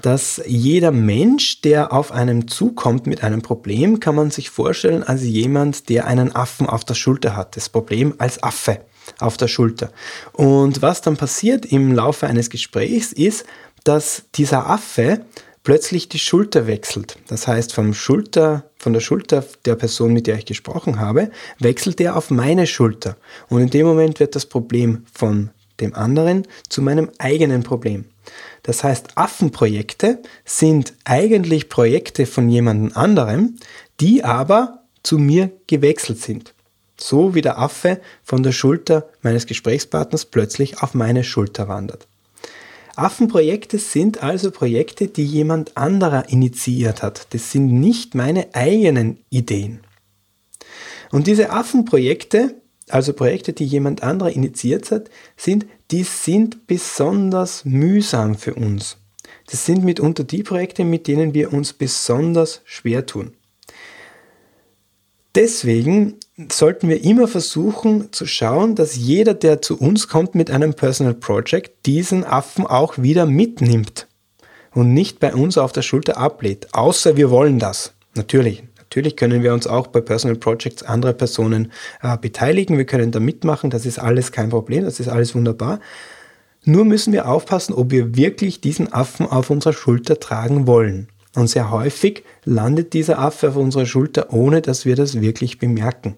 dass 0.02 0.42
jeder 0.46 0.92
Mensch, 0.92 1.62
der 1.62 1.92
auf 1.92 2.12
einem 2.12 2.48
zukommt 2.48 3.08
mit 3.08 3.24
einem 3.24 3.42
Problem, 3.42 4.00
kann 4.00 4.16
man 4.16 4.30
sich 4.30 4.50
vorstellen 4.50 5.04
als 5.04 5.24
jemand, 5.24 5.90
der 5.90 6.06
einen 6.06 6.36
Affen 6.36 6.68
auf 6.68 6.86
der 6.86 6.94
Schulter 6.94 7.36
hat. 7.36 7.56
Das 7.56 7.70
Problem 7.70 8.14
als 8.20 8.44
Affe 8.44 8.82
auf 9.20 9.38
der 9.38 9.48
Schulter. 9.48 9.92
Und 10.34 10.82
was 10.82 11.02
dann 11.02 11.18
passiert 11.18 11.66
im 11.66 11.94
Laufe 11.94 12.28
eines 12.28 12.50
Gesprächs 12.50 13.12
ist, 13.12 13.46
dass 13.88 14.24
dieser 14.36 14.70
Affe 14.70 15.22
plötzlich 15.64 16.10
die 16.10 16.20
Schulter 16.20 16.68
wechselt. 16.68 17.18
Das 17.28 17.48
heißt, 17.48 17.74
vom 17.74 17.94
Schulter, 17.94 18.70
von 18.78 18.94
der 18.94 19.00
Schulter 19.00 19.46
der 19.66 19.76
Person, 19.76 20.14
mit 20.14 20.28
der 20.28 20.38
ich 20.38 20.46
gesprochen 20.46 21.00
habe, 21.00 21.32
wechselt 21.60 22.00
er 22.02 22.16
auf 22.16 22.30
meine 22.30 22.68
Schulter. 22.68 23.18
Und 23.50 23.62
in 23.62 23.70
dem 23.70 23.86
Moment 23.86 24.20
wird 24.20 24.36
das 24.36 24.46
Problem 24.46 25.06
von 25.14 25.52
dem 25.80 25.94
anderen 25.94 26.48
zu 26.70 26.82
meinem 26.82 27.12
eigenen 27.18 27.64
Problem. 27.64 28.06
Das 28.64 28.84
heißt, 28.84 29.18
Affenprojekte 29.18 30.20
sind 30.44 30.94
eigentlich 31.06 31.70
Projekte 31.70 32.26
von 32.26 32.50
jemandem 32.50 32.92
anderem, 32.96 33.58
die 34.02 34.24
aber 34.24 34.84
zu 35.04 35.18
mir 35.18 35.52
gewechselt 35.68 36.20
sind. 36.20 36.54
So 37.00 37.36
wie 37.36 37.42
der 37.42 37.60
Affe 37.60 38.02
von 38.24 38.44
der 38.44 38.52
Schulter 38.52 39.10
meines 39.22 39.46
Gesprächspartners 39.46 40.26
plötzlich 40.26 40.82
auf 40.82 40.94
meine 40.94 41.24
Schulter 41.24 41.68
wandert. 41.68 42.08
Affenprojekte 42.98 43.78
sind 43.78 44.24
also 44.24 44.50
Projekte, 44.50 45.08
die 45.08 45.26
jemand 45.26 45.78
anderer 45.78 46.30
initiiert 46.30 47.04
hat. 47.04 47.28
Das 47.34 47.52
sind 47.52 47.68
nicht 47.68 48.16
meine 48.16 48.54
eigenen 48.56 49.20
Ideen. 49.30 49.82
Und 51.12 51.28
diese 51.28 51.52
Affenprojekte, 51.52 52.62
also 52.90 53.14
Projekte, 53.14 53.54
die 53.54 53.66
jemand 53.66 54.02
anderer 54.02 54.32
initiiert 54.32 54.92
hat, 54.92 55.10
sind, 55.36 55.66
die 55.92 56.04
sind 56.04 56.68
besonders 56.68 57.66
mühsam 57.66 58.36
für 58.36 58.56
uns. 58.56 58.98
Das 59.50 59.66
sind 59.66 59.84
mitunter 59.84 60.24
die 60.24 60.44
Projekte, 60.44 60.84
mit 60.84 61.08
denen 61.08 61.34
wir 61.34 61.54
uns 61.54 61.74
besonders 61.74 62.62
schwer 62.66 63.06
tun. 63.06 63.34
Deswegen 65.36 66.18
sollten 66.52 66.88
wir 66.88 67.04
immer 67.04 67.28
versuchen 67.28 68.14
zu 68.14 68.28
schauen, 68.28 68.76
dass 68.76 68.96
jeder, 68.96 69.34
der 69.34 69.62
zu 69.62 69.78
uns 69.80 70.08
kommt 70.08 70.36
mit 70.36 70.52
einem 70.52 70.76
Personal 70.76 71.16
Project, 71.16 71.86
diesen 71.86 72.24
Affen 72.24 72.68
auch 72.68 72.98
wieder 72.98 73.26
mitnimmt 73.26 74.08
und 74.74 74.94
nicht 74.94 75.20
bei 75.20 75.34
uns 75.34 75.58
auf 75.58 75.72
der 75.72 75.82
Schulter 75.82 76.18
ablehnt. 76.18 76.74
Außer 76.74 77.18
wir 77.18 77.32
wollen 77.32 77.58
das. 77.58 77.94
Natürlich. 78.14 78.64
Natürlich 78.78 79.16
können 79.16 79.44
wir 79.44 79.54
uns 79.54 79.68
auch 79.68 79.88
bei 79.88 80.00
Personal 80.00 80.38
Projects 80.38 80.84
anderer 80.84 81.14
Personen 81.14 81.72
äh, 82.02 82.18
beteiligen. 82.18 82.78
Wir 82.78 82.86
können 82.86 83.12
da 83.12 83.20
mitmachen. 83.20 83.70
Das 83.70 83.86
ist 83.86 84.00
alles 84.00 84.32
kein 84.32 84.50
Problem. 84.50 84.86
Das 84.86 85.00
ist 85.00 85.10
alles 85.10 85.36
wunderbar. 85.36 85.80
Nur 86.64 86.86
müssen 86.86 87.14
wir 87.14 87.28
aufpassen, 87.28 87.74
ob 87.74 87.92
wir 87.92 88.16
wirklich 88.16 88.62
diesen 88.62 88.94
Affen 88.94 89.26
auf 89.26 89.50
unserer 89.50 89.74
Schulter 89.74 90.20
tragen 90.20 90.68
wollen. 90.68 91.10
Und 91.36 91.48
sehr 91.48 91.70
häufig 91.72 92.24
landet 92.46 92.94
dieser 92.94 93.20
Affe 93.20 93.50
auf 93.50 93.56
unserer 93.56 93.86
Schulter, 93.86 94.32
ohne 94.34 94.62
dass 94.62 94.86
wir 94.86 94.96
das 94.96 95.20
wirklich 95.20 95.60
bemerken. 95.60 96.16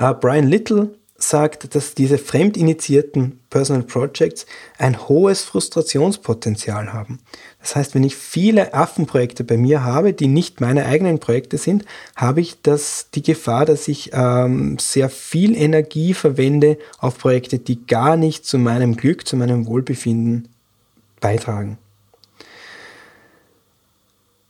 Uh, 0.00 0.12
Brian 0.12 0.46
Little 0.46 0.90
sagt, 1.16 1.74
dass 1.74 1.94
diese 1.94 2.18
fremdinitiierten 2.18 3.40
Personal 3.48 3.84
Projects 3.84 4.46
ein 4.78 5.08
hohes 5.08 5.42
Frustrationspotenzial 5.42 6.92
haben. 6.92 7.20
Das 7.60 7.76
heißt, 7.76 7.94
wenn 7.94 8.02
ich 8.02 8.16
viele 8.16 8.74
Affenprojekte 8.74 9.44
bei 9.44 9.56
mir 9.56 9.84
habe, 9.84 10.12
die 10.12 10.26
nicht 10.26 10.60
meine 10.60 10.86
eigenen 10.86 11.20
Projekte 11.20 11.56
sind, 11.56 11.84
habe 12.16 12.40
ich 12.40 12.60
das, 12.62 13.08
die 13.14 13.22
Gefahr, 13.22 13.64
dass 13.64 13.88
ich 13.88 14.10
ähm, 14.12 14.78
sehr 14.78 15.08
viel 15.08 15.56
Energie 15.56 16.14
verwende 16.14 16.78
auf 16.98 17.18
Projekte, 17.18 17.58
die 17.58 17.86
gar 17.86 18.16
nicht 18.16 18.44
zu 18.44 18.58
meinem 18.58 18.96
Glück, 18.96 19.26
zu 19.26 19.36
meinem 19.36 19.66
Wohlbefinden 19.66 20.48
beitragen. 21.20 21.78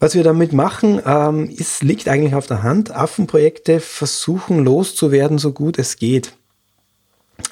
Was 0.01 0.15
wir 0.15 0.23
damit 0.23 0.53
machen, 0.53 1.01
ähm, 1.07 1.49
ist, 1.49 1.83
liegt 1.83 2.09
eigentlich 2.09 2.35
auf 2.35 2.47
der 2.47 2.63
Hand. 2.63 2.91
Affenprojekte 2.91 3.81
versuchen 3.81 4.65
loszuwerden, 4.65 5.39
so 5.39 5.53
gut 5.53 5.79
es 5.79 5.97
geht. 5.97 6.33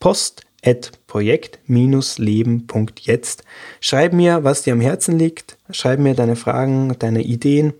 post 0.00 0.42
at 0.64 0.90
projekt-leben.jetzt. 1.06 3.44
Schreib 3.80 4.12
mir, 4.12 4.42
was 4.42 4.62
dir 4.62 4.72
am 4.72 4.80
Herzen 4.80 5.16
liegt. 5.18 5.56
Schreib 5.70 6.00
mir 6.00 6.14
deine 6.14 6.34
Fragen, 6.36 6.96
deine 6.98 7.22
Ideen. 7.22 7.74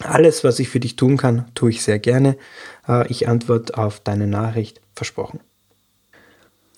Alles, 0.00 0.44
was 0.44 0.58
ich 0.58 0.68
für 0.68 0.80
dich 0.80 0.96
tun 0.96 1.16
kann, 1.16 1.46
tue 1.54 1.70
ich 1.70 1.82
sehr 1.82 1.98
gerne. 1.98 2.36
Äh, 2.88 3.06
ich 3.08 3.28
antworte 3.28 3.78
auf 3.78 4.00
deine 4.00 4.26
Nachricht, 4.26 4.80
versprochen. 4.94 5.40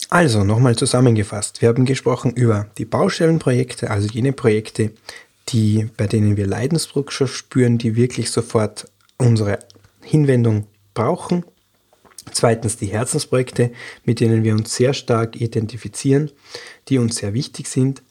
Also 0.08 0.44
nochmal 0.44 0.76
zusammengefasst. 0.76 1.60
Wir 1.60 1.68
haben 1.68 1.84
gesprochen 1.84 2.32
über 2.32 2.68
die 2.78 2.84
Baustellenprojekte, 2.84 3.90
also 3.90 4.08
jene 4.08 4.32
Projekte, 4.32 4.92
die, 5.48 5.88
bei 5.96 6.06
denen 6.06 6.36
wir 6.36 6.46
Leidensdruck 6.46 7.12
spüren, 7.12 7.78
die 7.78 7.96
wirklich 7.96 8.30
sofort 8.30 8.90
unsere 9.18 9.58
Hinwendung 10.02 10.66
brauchen. 10.94 11.44
Zweitens 12.32 12.76
die 12.76 12.86
Herzensprojekte, 12.86 13.72
mit 14.04 14.20
denen 14.20 14.44
wir 14.44 14.54
uns 14.54 14.74
sehr 14.74 14.94
stark 14.94 15.40
identifizieren, 15.40 16.30
die 16.88 16.98
uns 16.98 17.16
sehr 17.16 17.34
wichtig 17.34 17.68
sind. 17.68 18.02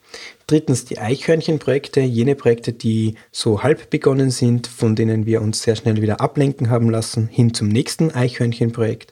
Drittens 0.48 0.86
die 0.86 1.00
Eichhörnchenprojekte, 1.00 2.02
jene 2.02 2.36
Projekte, 2.36 2.74
die 2.74 3.16
so 3.32 3.64
halb 3.64 3.90
begonnen 3.90 4.30
sind, 4.30 4.68
von 4.68 4.96
denen 4.96 5.26
wir 5.26 5.42
uns 5.42 5.64
sehr 5.64 5.76
schnell 5.76 6.02
wieder 6.02 6.22
ablenken 6.22 6.70
haben 6.70 6.90
lassen, 6.90 7.28
hin 7.28 7.54
zum 7.54 7.68
nächsten 7.68 8.12
Eichhörnchenprojekt. 8.12 9.12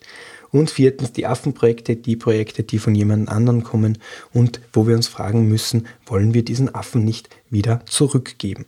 Und 0.52 0.70
viertens 0.70 1.12
die 1.12 1.26
Affenprojekte, 1.26 1.96
die 1.96 2.16
Projekte, 2.16 2.62
die 2.62 2.78
von 2.78 2.94
jemand 2.94 3.30
anderem 3.30 3.64
kommen 3.64 3.98
und 4.34 4.62
wo 4.72 4.86
wir 4.86 4.96
uns 4.96 5.08
fragen 5.08 5.48
müssen, 5.48 5.88
wollen 6.06 6.36
wir 6.36 6.46
diesen 6.46 6.74
Affen 6.76 7.04
nicht 7.04 7.30
wieder 7.50 7.82
zurückgeben. 7.88 8.66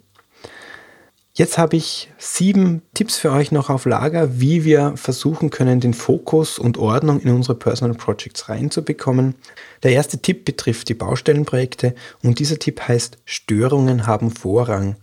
Jetzt 1.38 1.58
habe 1.58 1.76
ich 1.76 2.10
sieben 2.18 2.82
Tipps 2.94 3.18
für 3.18 3.30
euch 3.30 3.52
noch 3.52 3.70
auf 3.70 3.84
Lager, 3.84 4.40
wie 4.40 4.64
wir 4.64 4.94
versuchen 4.96 5.50
können, 5.50 5.82
den 5.82 5.94
Fokus 5.94 6.58
und 6.58 6.78
Ordnung 6.78 7.20
in 7.20 7.30
unsere 7.30 7.56
Personal 7.56 7.94
Projects 7.94 8.48
reinzubekommen. 8.48 9.36
Der 9.84 9.92
erste 9.92 10.18
Tipp 10.20 10.46
betrifft 10.46 10.88
die 10.88 10.94
Baustellenprojekte 10.94 11.94
und 12.24 12.40
dieser 12.40 12.58
Tipp 12.58 12.80
heißt, 12.88 13.18
Störungen 13.26 14.08
haben 14.08 14.32
Vorrang. 14.32 14.96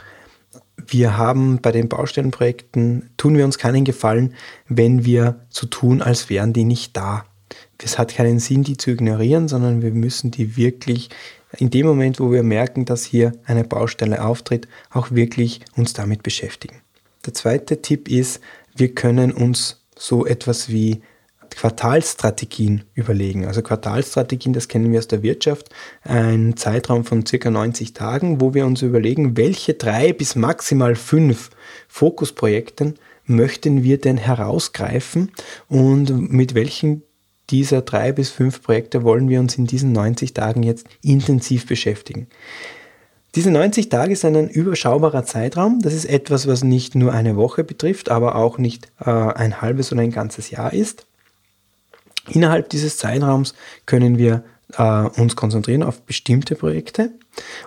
Wir 0.78 1.18
haben 1.18 1.60
bei 1.60 1.70
den 1.70 1.90
Baustellenprojekten, 1.90 3.10
tun 3.18 3.36
wir 3.36 3.44
uns 3.44 3.58
keinen 3.58 3.84
Gefallen, 3.84 4.32
wenn 4.68 5.04
wir 5.04 5.44
so 5.50 5.66
tun, 5.66 6.00
als 6.00 6.30
wären 6.30 6.54
die 6.54 6.64
nicht 6.64 6.96
da. 6.96 7.26
Es 7.76 7.98
hat 7.98 8.14
keinen 8.14 8.38
Sinn, 8.38 8.62
die 8.62 8.78
zu 8.78 8.90
ignorieren, 8.90 9.48
sondern 9.48 9.82
wir 9.82 9.90
müssen 9.90 10.30
die 10.30 10.56
wirklich 10.56 11.10
in 11.59 11.71
dem 11.71 11.87
Moment, 11.87 12.21
wo 12.21 12.32
wir 12.32 12.42
merken, 12.42 12.85
dass 12.85 13.04
hier 13.04 13.32
eine 13.44 13.64
Baustelle 13.64 14.25
auftritt, 14.25 14.68
auch 14.90 15.11
wirklich 15.11 15.61
uns 15.76 15.92
damit 15.92 16.23
beschäftigen. 16.23 16.76
Der 17.26 17.35
zweite 17.35 17.82
Tipp 17.82 18.09
ist, 18.09 18.40
wir 18.75 18.94
können 18.94 19.32
uns 19.32 19.85
so 19.97 20.26
etwas 20.26 20.68
wie 20.68 21.02
Quartalstrategien 21.50 22.85
überlegen. 22.94 23.47
Also 23.47 23.62
Quartalstrategien, 23.62 24.52
das 24.52 24.68
kennen 24.68 24.90
wir 24.90 24.99
aus 24.99 25.09
der 25.09 25.23
Wirtschaft, 25.23 25.68
ein 26.02 26.56
Zeitraum 26.56 27.04
von 27.04 27.26
circa 27.26 27.50
90 27.50 27.92
Tagen, 27.92 28.40
wo 28.40 28.54
wir 28.54 28.66
uns 28.66 28.82
überlegen, 28.82 29.37
welche 29.37 29.75
drei 29.75 30.12
bis 30.12 30.35
maximal 30.35 30.97
fünf 30.97 31.50
Fokusprojekten 31.88 32.99
möchten 33.26 33.82
wir 33.82 33.99
denn 33.99 34.16
herausgreifen 34.16 35.30
und 35.68 36.32
mit 36.32 36.54
welchen 36.54 37.02
dieser 37.50 37.82
drei 37.82 38.12
bis 38.12 38.30
fünf 38.30 38.62
Projekte 38.62 39.02
wollen 39.02 39.28
wir 39.28 39.40
uns 39.40 39.56
in 39.56 39.66
diesen 39.66 39.92
90 39.92 40.34
Tagen 40.34 40.62
jetzt 40.62 40.87
intensiv 41.02 41.66
beschäftigen. 41.66 42.28
Diese 43.34 43.50
90 43.50 43.88
Tage 43.88 44.14
sind 44.14 44.37
ein 44.37 44.49
überschaubarer 44.49 45.25
Zeitraum. 45.25 45.80
Das 45.80 45.94
ist 45.94 46.04
etwas, 46.04 46.46
was 46.46 46.64
nicht 46.64 46.94
nur 46.94 47.12
eine 47.12 47.37
Woche 47.37 47.64
betrifft, 47.64 48.11
aber 48.11 48.34
auch 48.34 48.58
nicht 48.58 48.92
äh, 49.00 49.11
ein 49.11 49.62
halbes 49.62 49.90
oder 49.90 50.02
ein 50.02 50.11
ganzes 50.11 50.50
Jahr 50.50 50.72
ist. 50.72 51.06
Innerhalb 52.28 52.68
dieses 52.68 52.99
Zeitraums 52.99 53.54
können 53.87 54.18
wir 54.18 54.44
äh, 54.76 54.82
uns 55.20 55.34
konzentrieren 55.34 55.82
auf 55.82 56.02
bestimmte 56.02 56.56
Projekte 56.56 57.11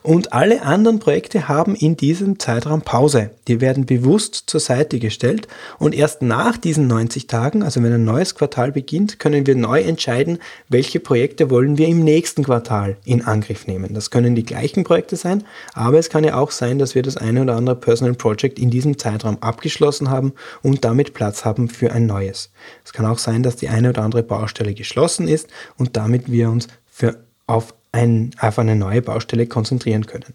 und 0.03 0.33
alle 0.33 0.61
anderen 0.61 0.99
Projekte 0.99 1.47
haben 1.47 1.75
in 1.75 1.97
diesem 1.97 2.39
Zeitraum 2.39 2.81
Pause. 2.81 3.31
Die 3.47 3.61
werden 3.61 3.85
bewusst 3.85 4.43
zur 4.47 4.59
Seite 4.59 4.99
gestellt 4.99 5.47
und 5.79 5.95
erst 5.95 6.21
nach 6.21 6.57
diesen 6.57 6.87
90 6.87 7.27
Tagen, 7.27 7.63
also 7.63 7.81
wenn 7.81 7.93
ein 7.93 8.03
neues 8.03 8.35
Quartal 8.35 8.71
beginnt, 8.71 9.19
können 9.19 9.47
wir 9.47 9.55
neu 9.55 9.81
entscheiden, 9.81 10.39
welche 10.69 10.99
Projekte 10.99 11.49
wollen 11.49 11.77
wir 11.77 11.87
im 11.87 12.03
nächsten 12.03 12.43
Quartal 12.43 12.97
in 13.05 13.23
Angriff 13.23 13.67
nehmen. 13.67 13.93
Das 13.93 14.11
können 14.11 14.35
die 14.35 14.45
gleichen 14.45 14.83
Projekte 14.83 15.15
sein, 15.15 15.43
aber 15.73 15.97
es 15.97 16.09
kann 16.09 16.23
ja 16.23 16.35
auch 16.35 16.51
sein, 16.51 16.77
dass 16.77 16.95
wir 16.95 17.01
das 17.01 17.17
eine 17.17 17.41
oder 17.41 17.55
andere 17.55 17.75
Personal 17.75 18.13
Project 18.13 18.59
in 18.59 18.69
diesem 18.69 18.97
Zeitraum 18.97 19.37
abgeschlossen 19.41 20.09
haben 20.09 20.33
und 20.61 20.85
damit 20.85 21.13
Platz 21.13 21.45
haben 21.45 21.69
für 21.69 21.91
ein 21.91 22.05
neues. 22.05 22.51
Es 22.83 22.93
kann 22.93 23.05
auch 23.05 23.19
sein, 23.19 23.43
dass 23.43 23.55
die 23.55 23.69
eine 23.69 23.89
oder 23.89 24.03
andere 24.03 24.23
Baustelle 24.23 24.73
geschlossen 24.73 25.27
ist 25.27 25.47
und 25.77 25.97
damit 25.97 26.31
wir 26.31 26.49
uns 26.49 26.67
für 26.85 27.17
auf 27.47 27.73
ein, 27.95 28.31
auf 28.39 28.59
eine 28.59 28.75
neue 28.75 29.01
Baustelle 29.01 29.47
konzentrieren 29.47 30.05
können. 30.05 30.33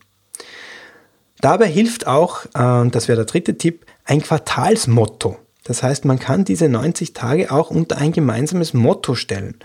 Dabei 1.40 1.68
hilft 1.68 2.06
auch, 2.06 2.46
äh, 2.54 2.88
das 2.90 3.08
wäre 3.08 3.16
der 3.16 3.26
dritte 3.26 3.56
Tipp, 3.56 3.86
ein 4.04 4.22
Quartalsmotto. 4.22 5.36
Das 5.64 5.82
heißt, 5.82 6.04
man 6.04 6.18
kann 6.18 6.44
diese 6.44 6.68
90 6.68 7.12
Tage 7.12 7.52
auch 7.52 7.70
unter 7.70 7.98
ein 7.98 8.12
gemeinsames 8.12 8.74
Motto 8.74 9.14
stellen. 9.14 9.56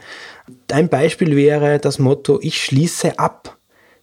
Ein 0.72 0.90
Beispiel 0.90 1.36
wäre 1.36 1.80
das 1.80 2.00
Motto, 2.00 2.40
ich 2.42 2.62
schließe 2.62 3.18
ab. 3.18 3.58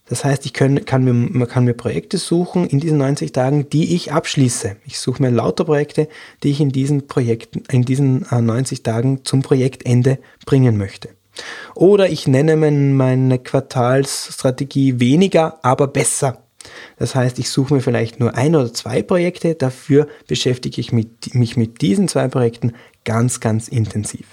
Das 0.05 0.25
heißt, 0.25 0.45
ich 0.45 0.53
kann, 0.53 0.83
kann 0.85 1.03
mir, 1.03 1.13
man 1.13 1.47
kann 1.47 1.63
mir 1.63 1.73
Projekte 1.73 2.17
suchen 2.17 2.67
in 2.67 2.79
diesen 2.79 2.97
90 2.97 3.31
Tagen, 3.31 3.69
die 3.69 3.95
ich 3.95 4.11
abschließe. 4.11 4.75
Ich 4.85 4.99
suche 4.99 5.21
mir 5.21 5.29
lauter 5.29 5.63
Projekte, 5.63 6.09
die 6.41 6.51
ich 6.51 6.59
in 6.59 6.69
diesen 6.69 7.07
Projekten, 7.07 7.63
in 7.71 7.83
diesen 7.83 8.25
90 8.29 8.79
äh, 8.79 8.83
Tagen 8.83 9.23
zum 9.23 9.43
Projektende 9.43 10.19
bringen 10.45 10.77
möchte. 10.77 11.09
Oder 11.75 12.09
ich 12.09 12.27
nenne 12.27 12.55
meine 12.55 13.39
Quartalsstrategie 13.39 14.99
weniger, 14.99 15.59
aber 15.63 15.87
besser. 15.87 16.43
Das 16.97 17.15
heißt, 17.15 17.39
ich 17.39 17.49
suche 17.49 17.73
mir 17.73 17.81
vielleicht 17.81 18.19
nur 18.19 18.35
ein 18.35 18.55
oder 18.55 18.73
zwei 18.73 19.01
Projekte, 19.01 19.55
dafür 19.55 20.07
beschäftige 20.27 20.79
ich 20.79 20.91
mich 20.91 21.57
mit 21.57 21.81
diesen 21.81 22.07
zwei 22.07 22.27
Projekten 22.27 22.73
ganz, 23.03 23.39
ganz 23.39 23.67
intensiv. 23.67 24.27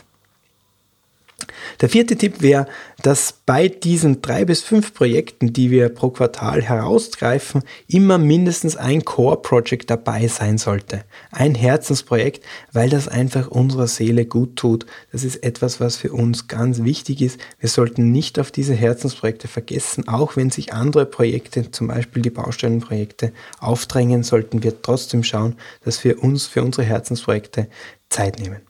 Der 1.81 1.89
vierte 1.89 2.17
Tipp 2.17 2.41
wäre, 2.43 2.67
dass 3.03 3.33
bei 3.47 3.69
diesen 3.69 4.23
drei 4.23 4.45
bis 4.45 4.63
fünf 4.63 4.95
Projekten, 4.95 5.53
die 5.53 5.71
wir 5.71 5.89
pro 5.89 6.11
Quartal 6.11 6.63
herausgreifen, 6.63 7.63
immer 7.89 8.19
mindestens 8.19 8.77
ein 8.77 9.05
Core-Project 9.05 9.91
dabei 9.91 10.29
sein 10.29 10.59
sollte. 10.59 11.05
Ein 11.31 11.55
Herzensprojekt, 11.55 12.45
weil 12.73 12.91
das 12.91 13.09
einfach 13.09 13.49
unserer 13.49 13.87
Seele 13.87 14.27
gut 14.27 14.57
tut. 14.57 14.87
Das 15.13 15.25
ist 15.25 15.37
etwas, 15.43 15.81
was 15.81 15.97
für 15.97 16.13
uns 16.13 16.49
ganz 16.49 16.83
wichtig 16.83 17.23
ist. 17.23 17.41
Wir 17.59 17.69
sollten 17.69 18.13
nicht 18.13 18.39
auf 18.39 18.51
diese 18.51 18.75
Herzensprojekte 18.75 19.49
vergessen, 19.49 20.09
auch 20.09 20.37
wenn 20.37 20.51
sich 20.51 20.73
andere 20.73 21.07
Projekte, 21.07 21.71
zum 21.71 21.89
Beispiel 21.89 22.23
die 22.23 22.31
Baustellenprojekte, 22.31 23.33
aufdrängen, 23.59 24.23
sollten 24.23 24.63
wir 24.63 24.83
trotzdem 24.83 25.23
schauen, 25.23 25.57
dass 25.85 26.05
wir 26.05 26.23
uns 26.23 26.47
für 26.47 26.63
unsere 26.63 26.87
Herzensprojekte 26.87 27.69
Zeit 28.09 28.39
nehmen. 28.39 28.61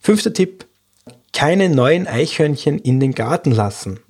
Fünfter 0.00 0.32
Tipp, 0.32 0.66
keine 1.34 1.68
neuen 1.68 2.06
Eichhörnchen 2.06 2.78
in 2.78 3.00
den 3.00 3.12
Garten 3.12 3.50
lassen. 3.50 4.00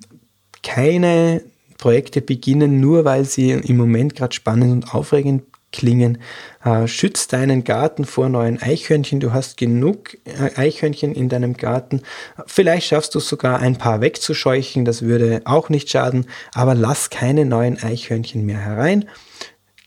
Keine 0.63 1.41
Projekte 1.77 2.21
beginnen 2.21 2.79
nur, 2.79 3.03
weil 3.03 3.25
sie 3.25 3.51
im 3.51 3.77
Moment 3.77 4.15
gerade 4.15 4.33
spannend 4.33 4.71
und 4.71 4.95
aufregend 4.95 5.43
klingen. 5.71 6.19
Äh, 6.63 6.87
schütz 6.87 7.27
deinen 7.27 7.63
Garten 7.63 8.05
vor 8.05 8.29
neuen 8.29 8.61
Eichhörnchen. 8.61 9.19
Du 9.19 9.33
hast 9.33 9.57
genug 9.57 10.17
äh, 10.23 10.51
Eichhörnchen 10.55 11.13
in 11.13 11.27
deinem 11.27 11.57
Garten. 11.57 12.01
Vielleicht 12.45 12.87
schaffst 12.87 13.13
du 13.15 13.19
sogar 13.19 13.59
ein 13.59 13.77
paar 13.77 14.01
wegzuscheuchen. 14.01 14.85
Das 14.85 15.01
würde 15.01 15.41
auch 15.45 15.69
nicht 15.69 15.89
schaden. 15.89 16.27
Aber 16.53 16.75
lass 16.75 17.09
keine 17.09 17.43
neuen 17.45 17.81
Eichhörnchen 17.81 18.45
mehr 18.45 18.59
herein. 18.59 19.05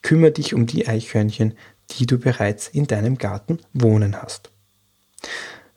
Kümmere 0.03 0.31
dich 0.31 0.53
um 0.53 0.67
die 0.67 0.87
Eichhörnchen, 0.87 1.55
die 1.91 2.05
du 2.05 2.19
bereits 2.19 2.67
in 2.67 2.85
deinem 2.85 3.17
Garten 3.17 3.59
wohnen 3.73 4.21
hast. 4.21 4.51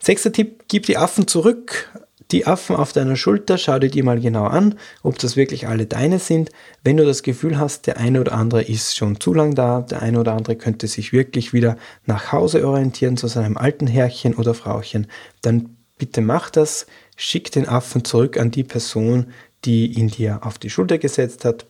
Sechster 0.03 0.33
Tipp, 0.33 0.65
gib 0.67 0.85
die 0.85 0.97
Affen 0.97 1.27
zurück. 1.27 1.89
Die 2.31 2.45
Affen 2.45 2.75
auf 2.75 2.91
deiner 2.91 3.15
Schulter, 3.15 3.57
schau 3.57 3.79
dir 3.79 3.89
die 3.89 4.03
mal 4.03 4.19
genau 4.19 4.43
an, 4.43 4.77
ob 5.01 5.17
das 5.17 5.37
wirklich 5.37 5.69
alle 5.69 5.85
deine 5.85 6.19
sind. 6.19 6.49
Wenn 6.83 6.97
du 6.97 7.05
das 7.05 7.23
Gefühl 7.23 7.57
hast, 7.57 7.87
der 7.87 7.95
eine 7.99 8.19
oder 8.19 8.33
andere 8.33 8.63
ist 8.63 8.97
schon 8.97 9.21
zu 9.21 9.33
lang 9.33 9.55
da, 9.55 9.79
der 9.79 10.01
eine 10.01 10.19
oder 10.19 10.33
andere 10.33 10.57
könnte 10.57 10.87
sich 10.87 11.13
wirklich 11.13 11.53
wieder 11.53 11.77
nach 12.05 12.33
Hause 12.33 12.67
orientieren 12.67 13.15
zu 13.15 13.27
seinem 13.27 13.55
alten 13.55 13.87
Herrchen 13.87 14.33
oder 14.33 14.53
Frauchen, 14.53 15.07
dann 15.41 15.77
bitte 15.97 16.19
mach 16.19 16.49
das, 16.49 16.85
schick 17.15 17.53
den 17.53 17.69
Affen 17.69 18.03
zurück 18.03 18.37
an 18.37 18.51
die 18.51 18.65
Person, 18.65 19.27
die 19.63 19.85
ihn 19.85 20.09
dir 20.09 20.41
auf 20.43 20.57
die 20.57 20.69
Schulter 20.69 20.97
gesetzt 20.97 21.45
hat 21.45 21.65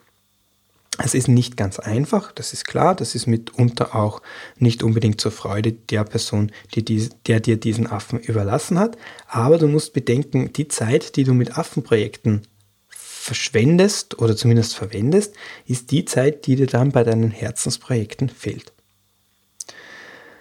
es 1.00 1.16
ist 1.16 1.28
nicht 1.28 1.58
ganz 1.58 1.80
einfach, 1.80 2.32
das 2.32 2.54
ist 2.54 2.66
klar, 2.66 2.96
das 2.96 3.16
ist 3.16 3.26
mitunter 3.26 3.96
auch 3.96 4.22
nicht 4.58 4.84
unbedingt 4.84 5.20
zur 5.20 5.32
Freude 5.32 5.72
der 5.72 6.04
Person, 6.04 6.52
die 6.76 6.86
dies, 6.86 7.10
der 7.26 7.40
dir 7.40 7.58
diesen 7.58 7.88
Affen 7.88 8.20
überlassen 8.20 8.78
hat, 8.78 8.98
aber 9.28 9.58
du 9.58 9.68
musst 9.68 9.94
bedenken, 9.94 10.54
die 10.54 10.68
Zeit, 10.68 11.16
die 11.16 11.24
du 11.24 11.34
mit 11.34 11.58
Affenprojekten 11.58 12.44
verschwendest 12.90 14.20
oder 14.20 14.36
zumindest 14.36 14.76
verwendest, 14.76 15.34
ist 15.66 15.92
die 15.92 16.06
Zeit, 16.06 16.46
die 16.46 16.58
dir 16.58 16.68
dann 16.68 16.92
bei 16.92 17.04
deinen 17.04 17.32
Herzensprojekten 17.32 18.30
fehlt. 18.30 18.74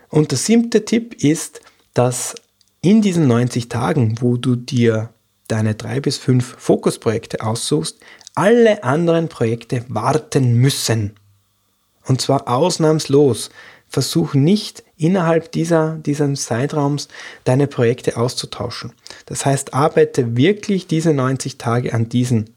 Und 0.08 0.32
der 0.32 0.38
siebte 0.38 0.84
Tipp 0.84 1.14
ist, 1.22 1.60
dass 1.94 2.34
in 2.82 3.00
diesen 3.00 3.26
90 3.28 3.68
Tagen, 3.68 4.16
wo 4.20 4.36
du 4.36 4.56
dir 4.56 5.10
deine 5.52 5.74
drei 5.74 6.00
bis 6.00 6.16
fünf 6.16 6.56
Fokusprojekte 6.58 7.42
aussuchst, 7.42 8.00
alle 8.34 8.82
anderen 8.84 9.28
Projekte 9.28 9.84
warten 9.88 10.54
müssen. 10.54 11.14
Und 12.06 12.20
zwar 12.20 12.48
ausnahmslos. 12.48 13.50
Versuch 13.86 14.32
nicht 14.32 14.82
innerhalb 14.96 15.52
dieser, 15.52 15.98
dieses 15.98 16.46
Zeitraums 16.46 17.08
deine 17.44 17.66
Projekte 17.66 18.16
auszutauschen. 18.16 18.94
Das 19.26 19.44
heißt, 19.44 19.74
arbeite 19.74 20.34
wirklich 20.34 20.86
diese 20.86 21.12
90 21.12 21.58
Tage 21.58 21.92
an 21.92 22.08
diesen 22.08 22.54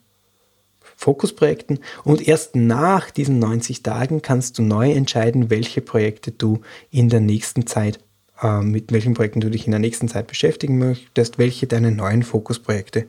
Fokusprojekten 0.96 1.80
und 2.06 2.26
erst 2.26 2.56
nach 2.56 3.12
diesen 3.12 3.40
90 3.40 3.84
Tagen 3.84 4.22
kannst 4.22 4.58
du 4.58 4.62
neu 4.64 4.94
entscheiden, 4.94 5.50
welche 5.50 5.82
Projekte 5.82 6.32
du 6.32 6.62
in 6.90 7.10
der 7.10 7.20
nächsten 7.20 7.68
Zeit, 7.68 8.00
mit 8.62 8.92
welchen 8.92 9.14
Projekten 9.14 9.40
du 9.40 9.50
dich 9.50 9.66
in 9.66 9.72
der 9.72 9.80
nächsten 9.80 10.08
Zeit 10.08 10.28
beschäftigen 10.28 10.78
möchtest, 10.78 11.38
welche 11.38 11.68
deine 11.68 11.92
neuen 11.92 12.24
Fokusprojekte 12.24 13.08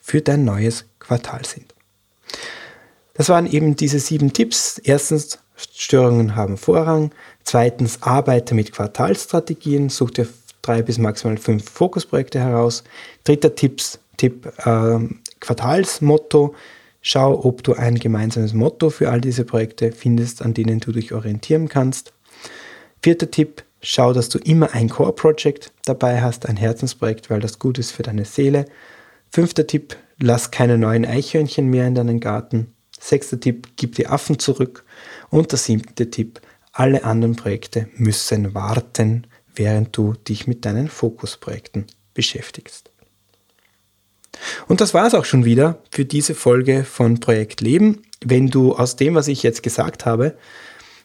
für 0.00 0.20
dein 0.20 0.44
neues 0.44 0.84
Quartal 1.00 1.44
sind. 1.44 1.74
Das 3.14 3.28
waren 3.28 3.50
eben 3.50 3.74
diese 3.74 3.98
sieben 3.98 4.32
Tipps. 4.32 4.78
Erstens, 4.78 5.40
Störungen 5.56 6.36
haben 6.36 6.56
Vorrang. 6.56 7.10
Zweitens, 7.42 8.02
arbeite 8.02 8.54
mit 8.54 8.72
Quartalstrategien, 8.72 9.88
such 9.88 10.12
dir 10.12 10.28
drei 10.62 10.82
bis 10.82 10.98
maximal 10.98 11.36
fünf 11.36 11.68
Fokusprojekte 11.68 12.38
heraus. 12.38 12.84
Dritter 13.24 13.54
Tipps, 13.54 13.98
Tipp, 14.16 14.46
äh, 14.64 14.98
Quartalsmotto. 15.40 16.54
Schau, 17.00 17.44
ob 17.44 17.62
du 17.64 17.74
ein 17.74 17.96
gemeinsames 17.96 18.54
Motto 18.54 18.90
für 18.90 19.10
all 19.10 19.20
diese 19.20 19.44
Projekte 19.44 19.92
findest, 19.92 20.42
an 20.42 20.54
denen 20.54 20.78
du 20.78 20.92
dich 20.92 21.12
orientieren 21.12 21.68
kannst. 21.68 22.12
Vierter 23.02 23.30
Tipp, 23.30 23.64
schau, 23.80 24.12
dass 24.12 24.28
du 24.28 24.38
immer 24.38 24.74
ein 24.74 24.88
Core-Project 24.88 25.72
dabei 25.84 26.20
hast, 26.20 26.46
ein 26.46 26.56
Herzensprojekt, 26.56 27.30
weil 27.30 27.40
das 27.40 27.58
gut 27.58 27.78
ist 27.78 27.92
für 27.92 28.02
deine 28.02 28.24
Seele. 28.24 28.66
Fünfter 29.30 29.66
Tipp, 29.66 29.96
lass 30.18 30.50
keine 30.50 30.78
neuen 30.78 31.04
Eichhörnchen 31.04 31.68
mehr 31.68 31.86
in 31.86 31.94
deinen 31.94 32.20
Garten. 32.20 32.72
Sechster 32.98 33.38
Tipp, 33.38 33.68
gib 33.76 33.94
die 33.94 34.06
Affen 34.06 34.38
zurück. 34.38 34.84
Und 35.30 35.52
der 35.52 35.58
siebte 35.58 36.10
Tipp, 36.10 36.40
alle 36.72 37.04
anderen 37.04 37.36
Projekte 37.36 37.88
müssen 37.96 38.54
warten, 38.54 39.26
während 39.54 39.96
du 39.96 40.14
dich 40.14 40.46
mit 40.46 40.64
deinen 40.64 40.88
Fokusprojekten 40.88 41.86
beschäftigst. 42.14 42.90
Und 44.66 44.80
das 44.80 44.94
war 44.94 45.06
es 45.06 45.14
auch 45.14 45.24
schon 45.24 45.44
wieder 45.44 45.82
für 45.90 46.04
diese 46.04 46.34
Folge 46.34 46.84
von 46.84 47.20
Projekt 47.20 47.60
Leben. 47.60 48.02
Wenn 48.24 48.48
du 48.48 48.74
aus 48.74 48.96
dem, 48.96 49.14
was 49.14 49.28
ich 49.28 49.42
jetzt 49.42 49.62
gesagt 49.62 50.06
habe, 50.06 50.36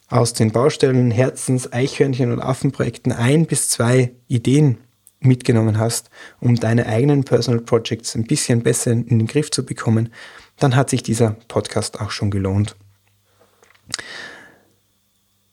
aus 0.09 0.33
den 0.33 0.51
Baustellen, 0.51 1.11
Herzens, 1.11 1.71
Eichhörnchen 1.71 2.31
und 2.31 2.39
Affenprojekten 2.39 3.11
ein 3.11 3.45
bis 3.45 3.69
zwei 3.69 4.11
Ideen 4.27 4.77
mitgenommen 5.19 5.77
hast, 5.77 6.09
um 6.39 6.55
deine 6.55 6.85
eigenen 6.85 7.23
Personal 7.23 7.61
Projects 7.61 8.15
ein 8.15 8.25
bisschen 8.25 8.61
besser 8.61 8.91
in 8.91 9.07
den 9.07 9.27
Griff 9.27 9.51
zu 9.51 9.65
bekommen, 9.65 10.09
dann 10.57 10.75
hat 10.75 10.89
sich 10.89 11.03
dieser 11.03 11.37
Podcast 11.47 11.99
auch 11.99 12.11
schon 12.11 12.31
gelohnt. 12.31 12.75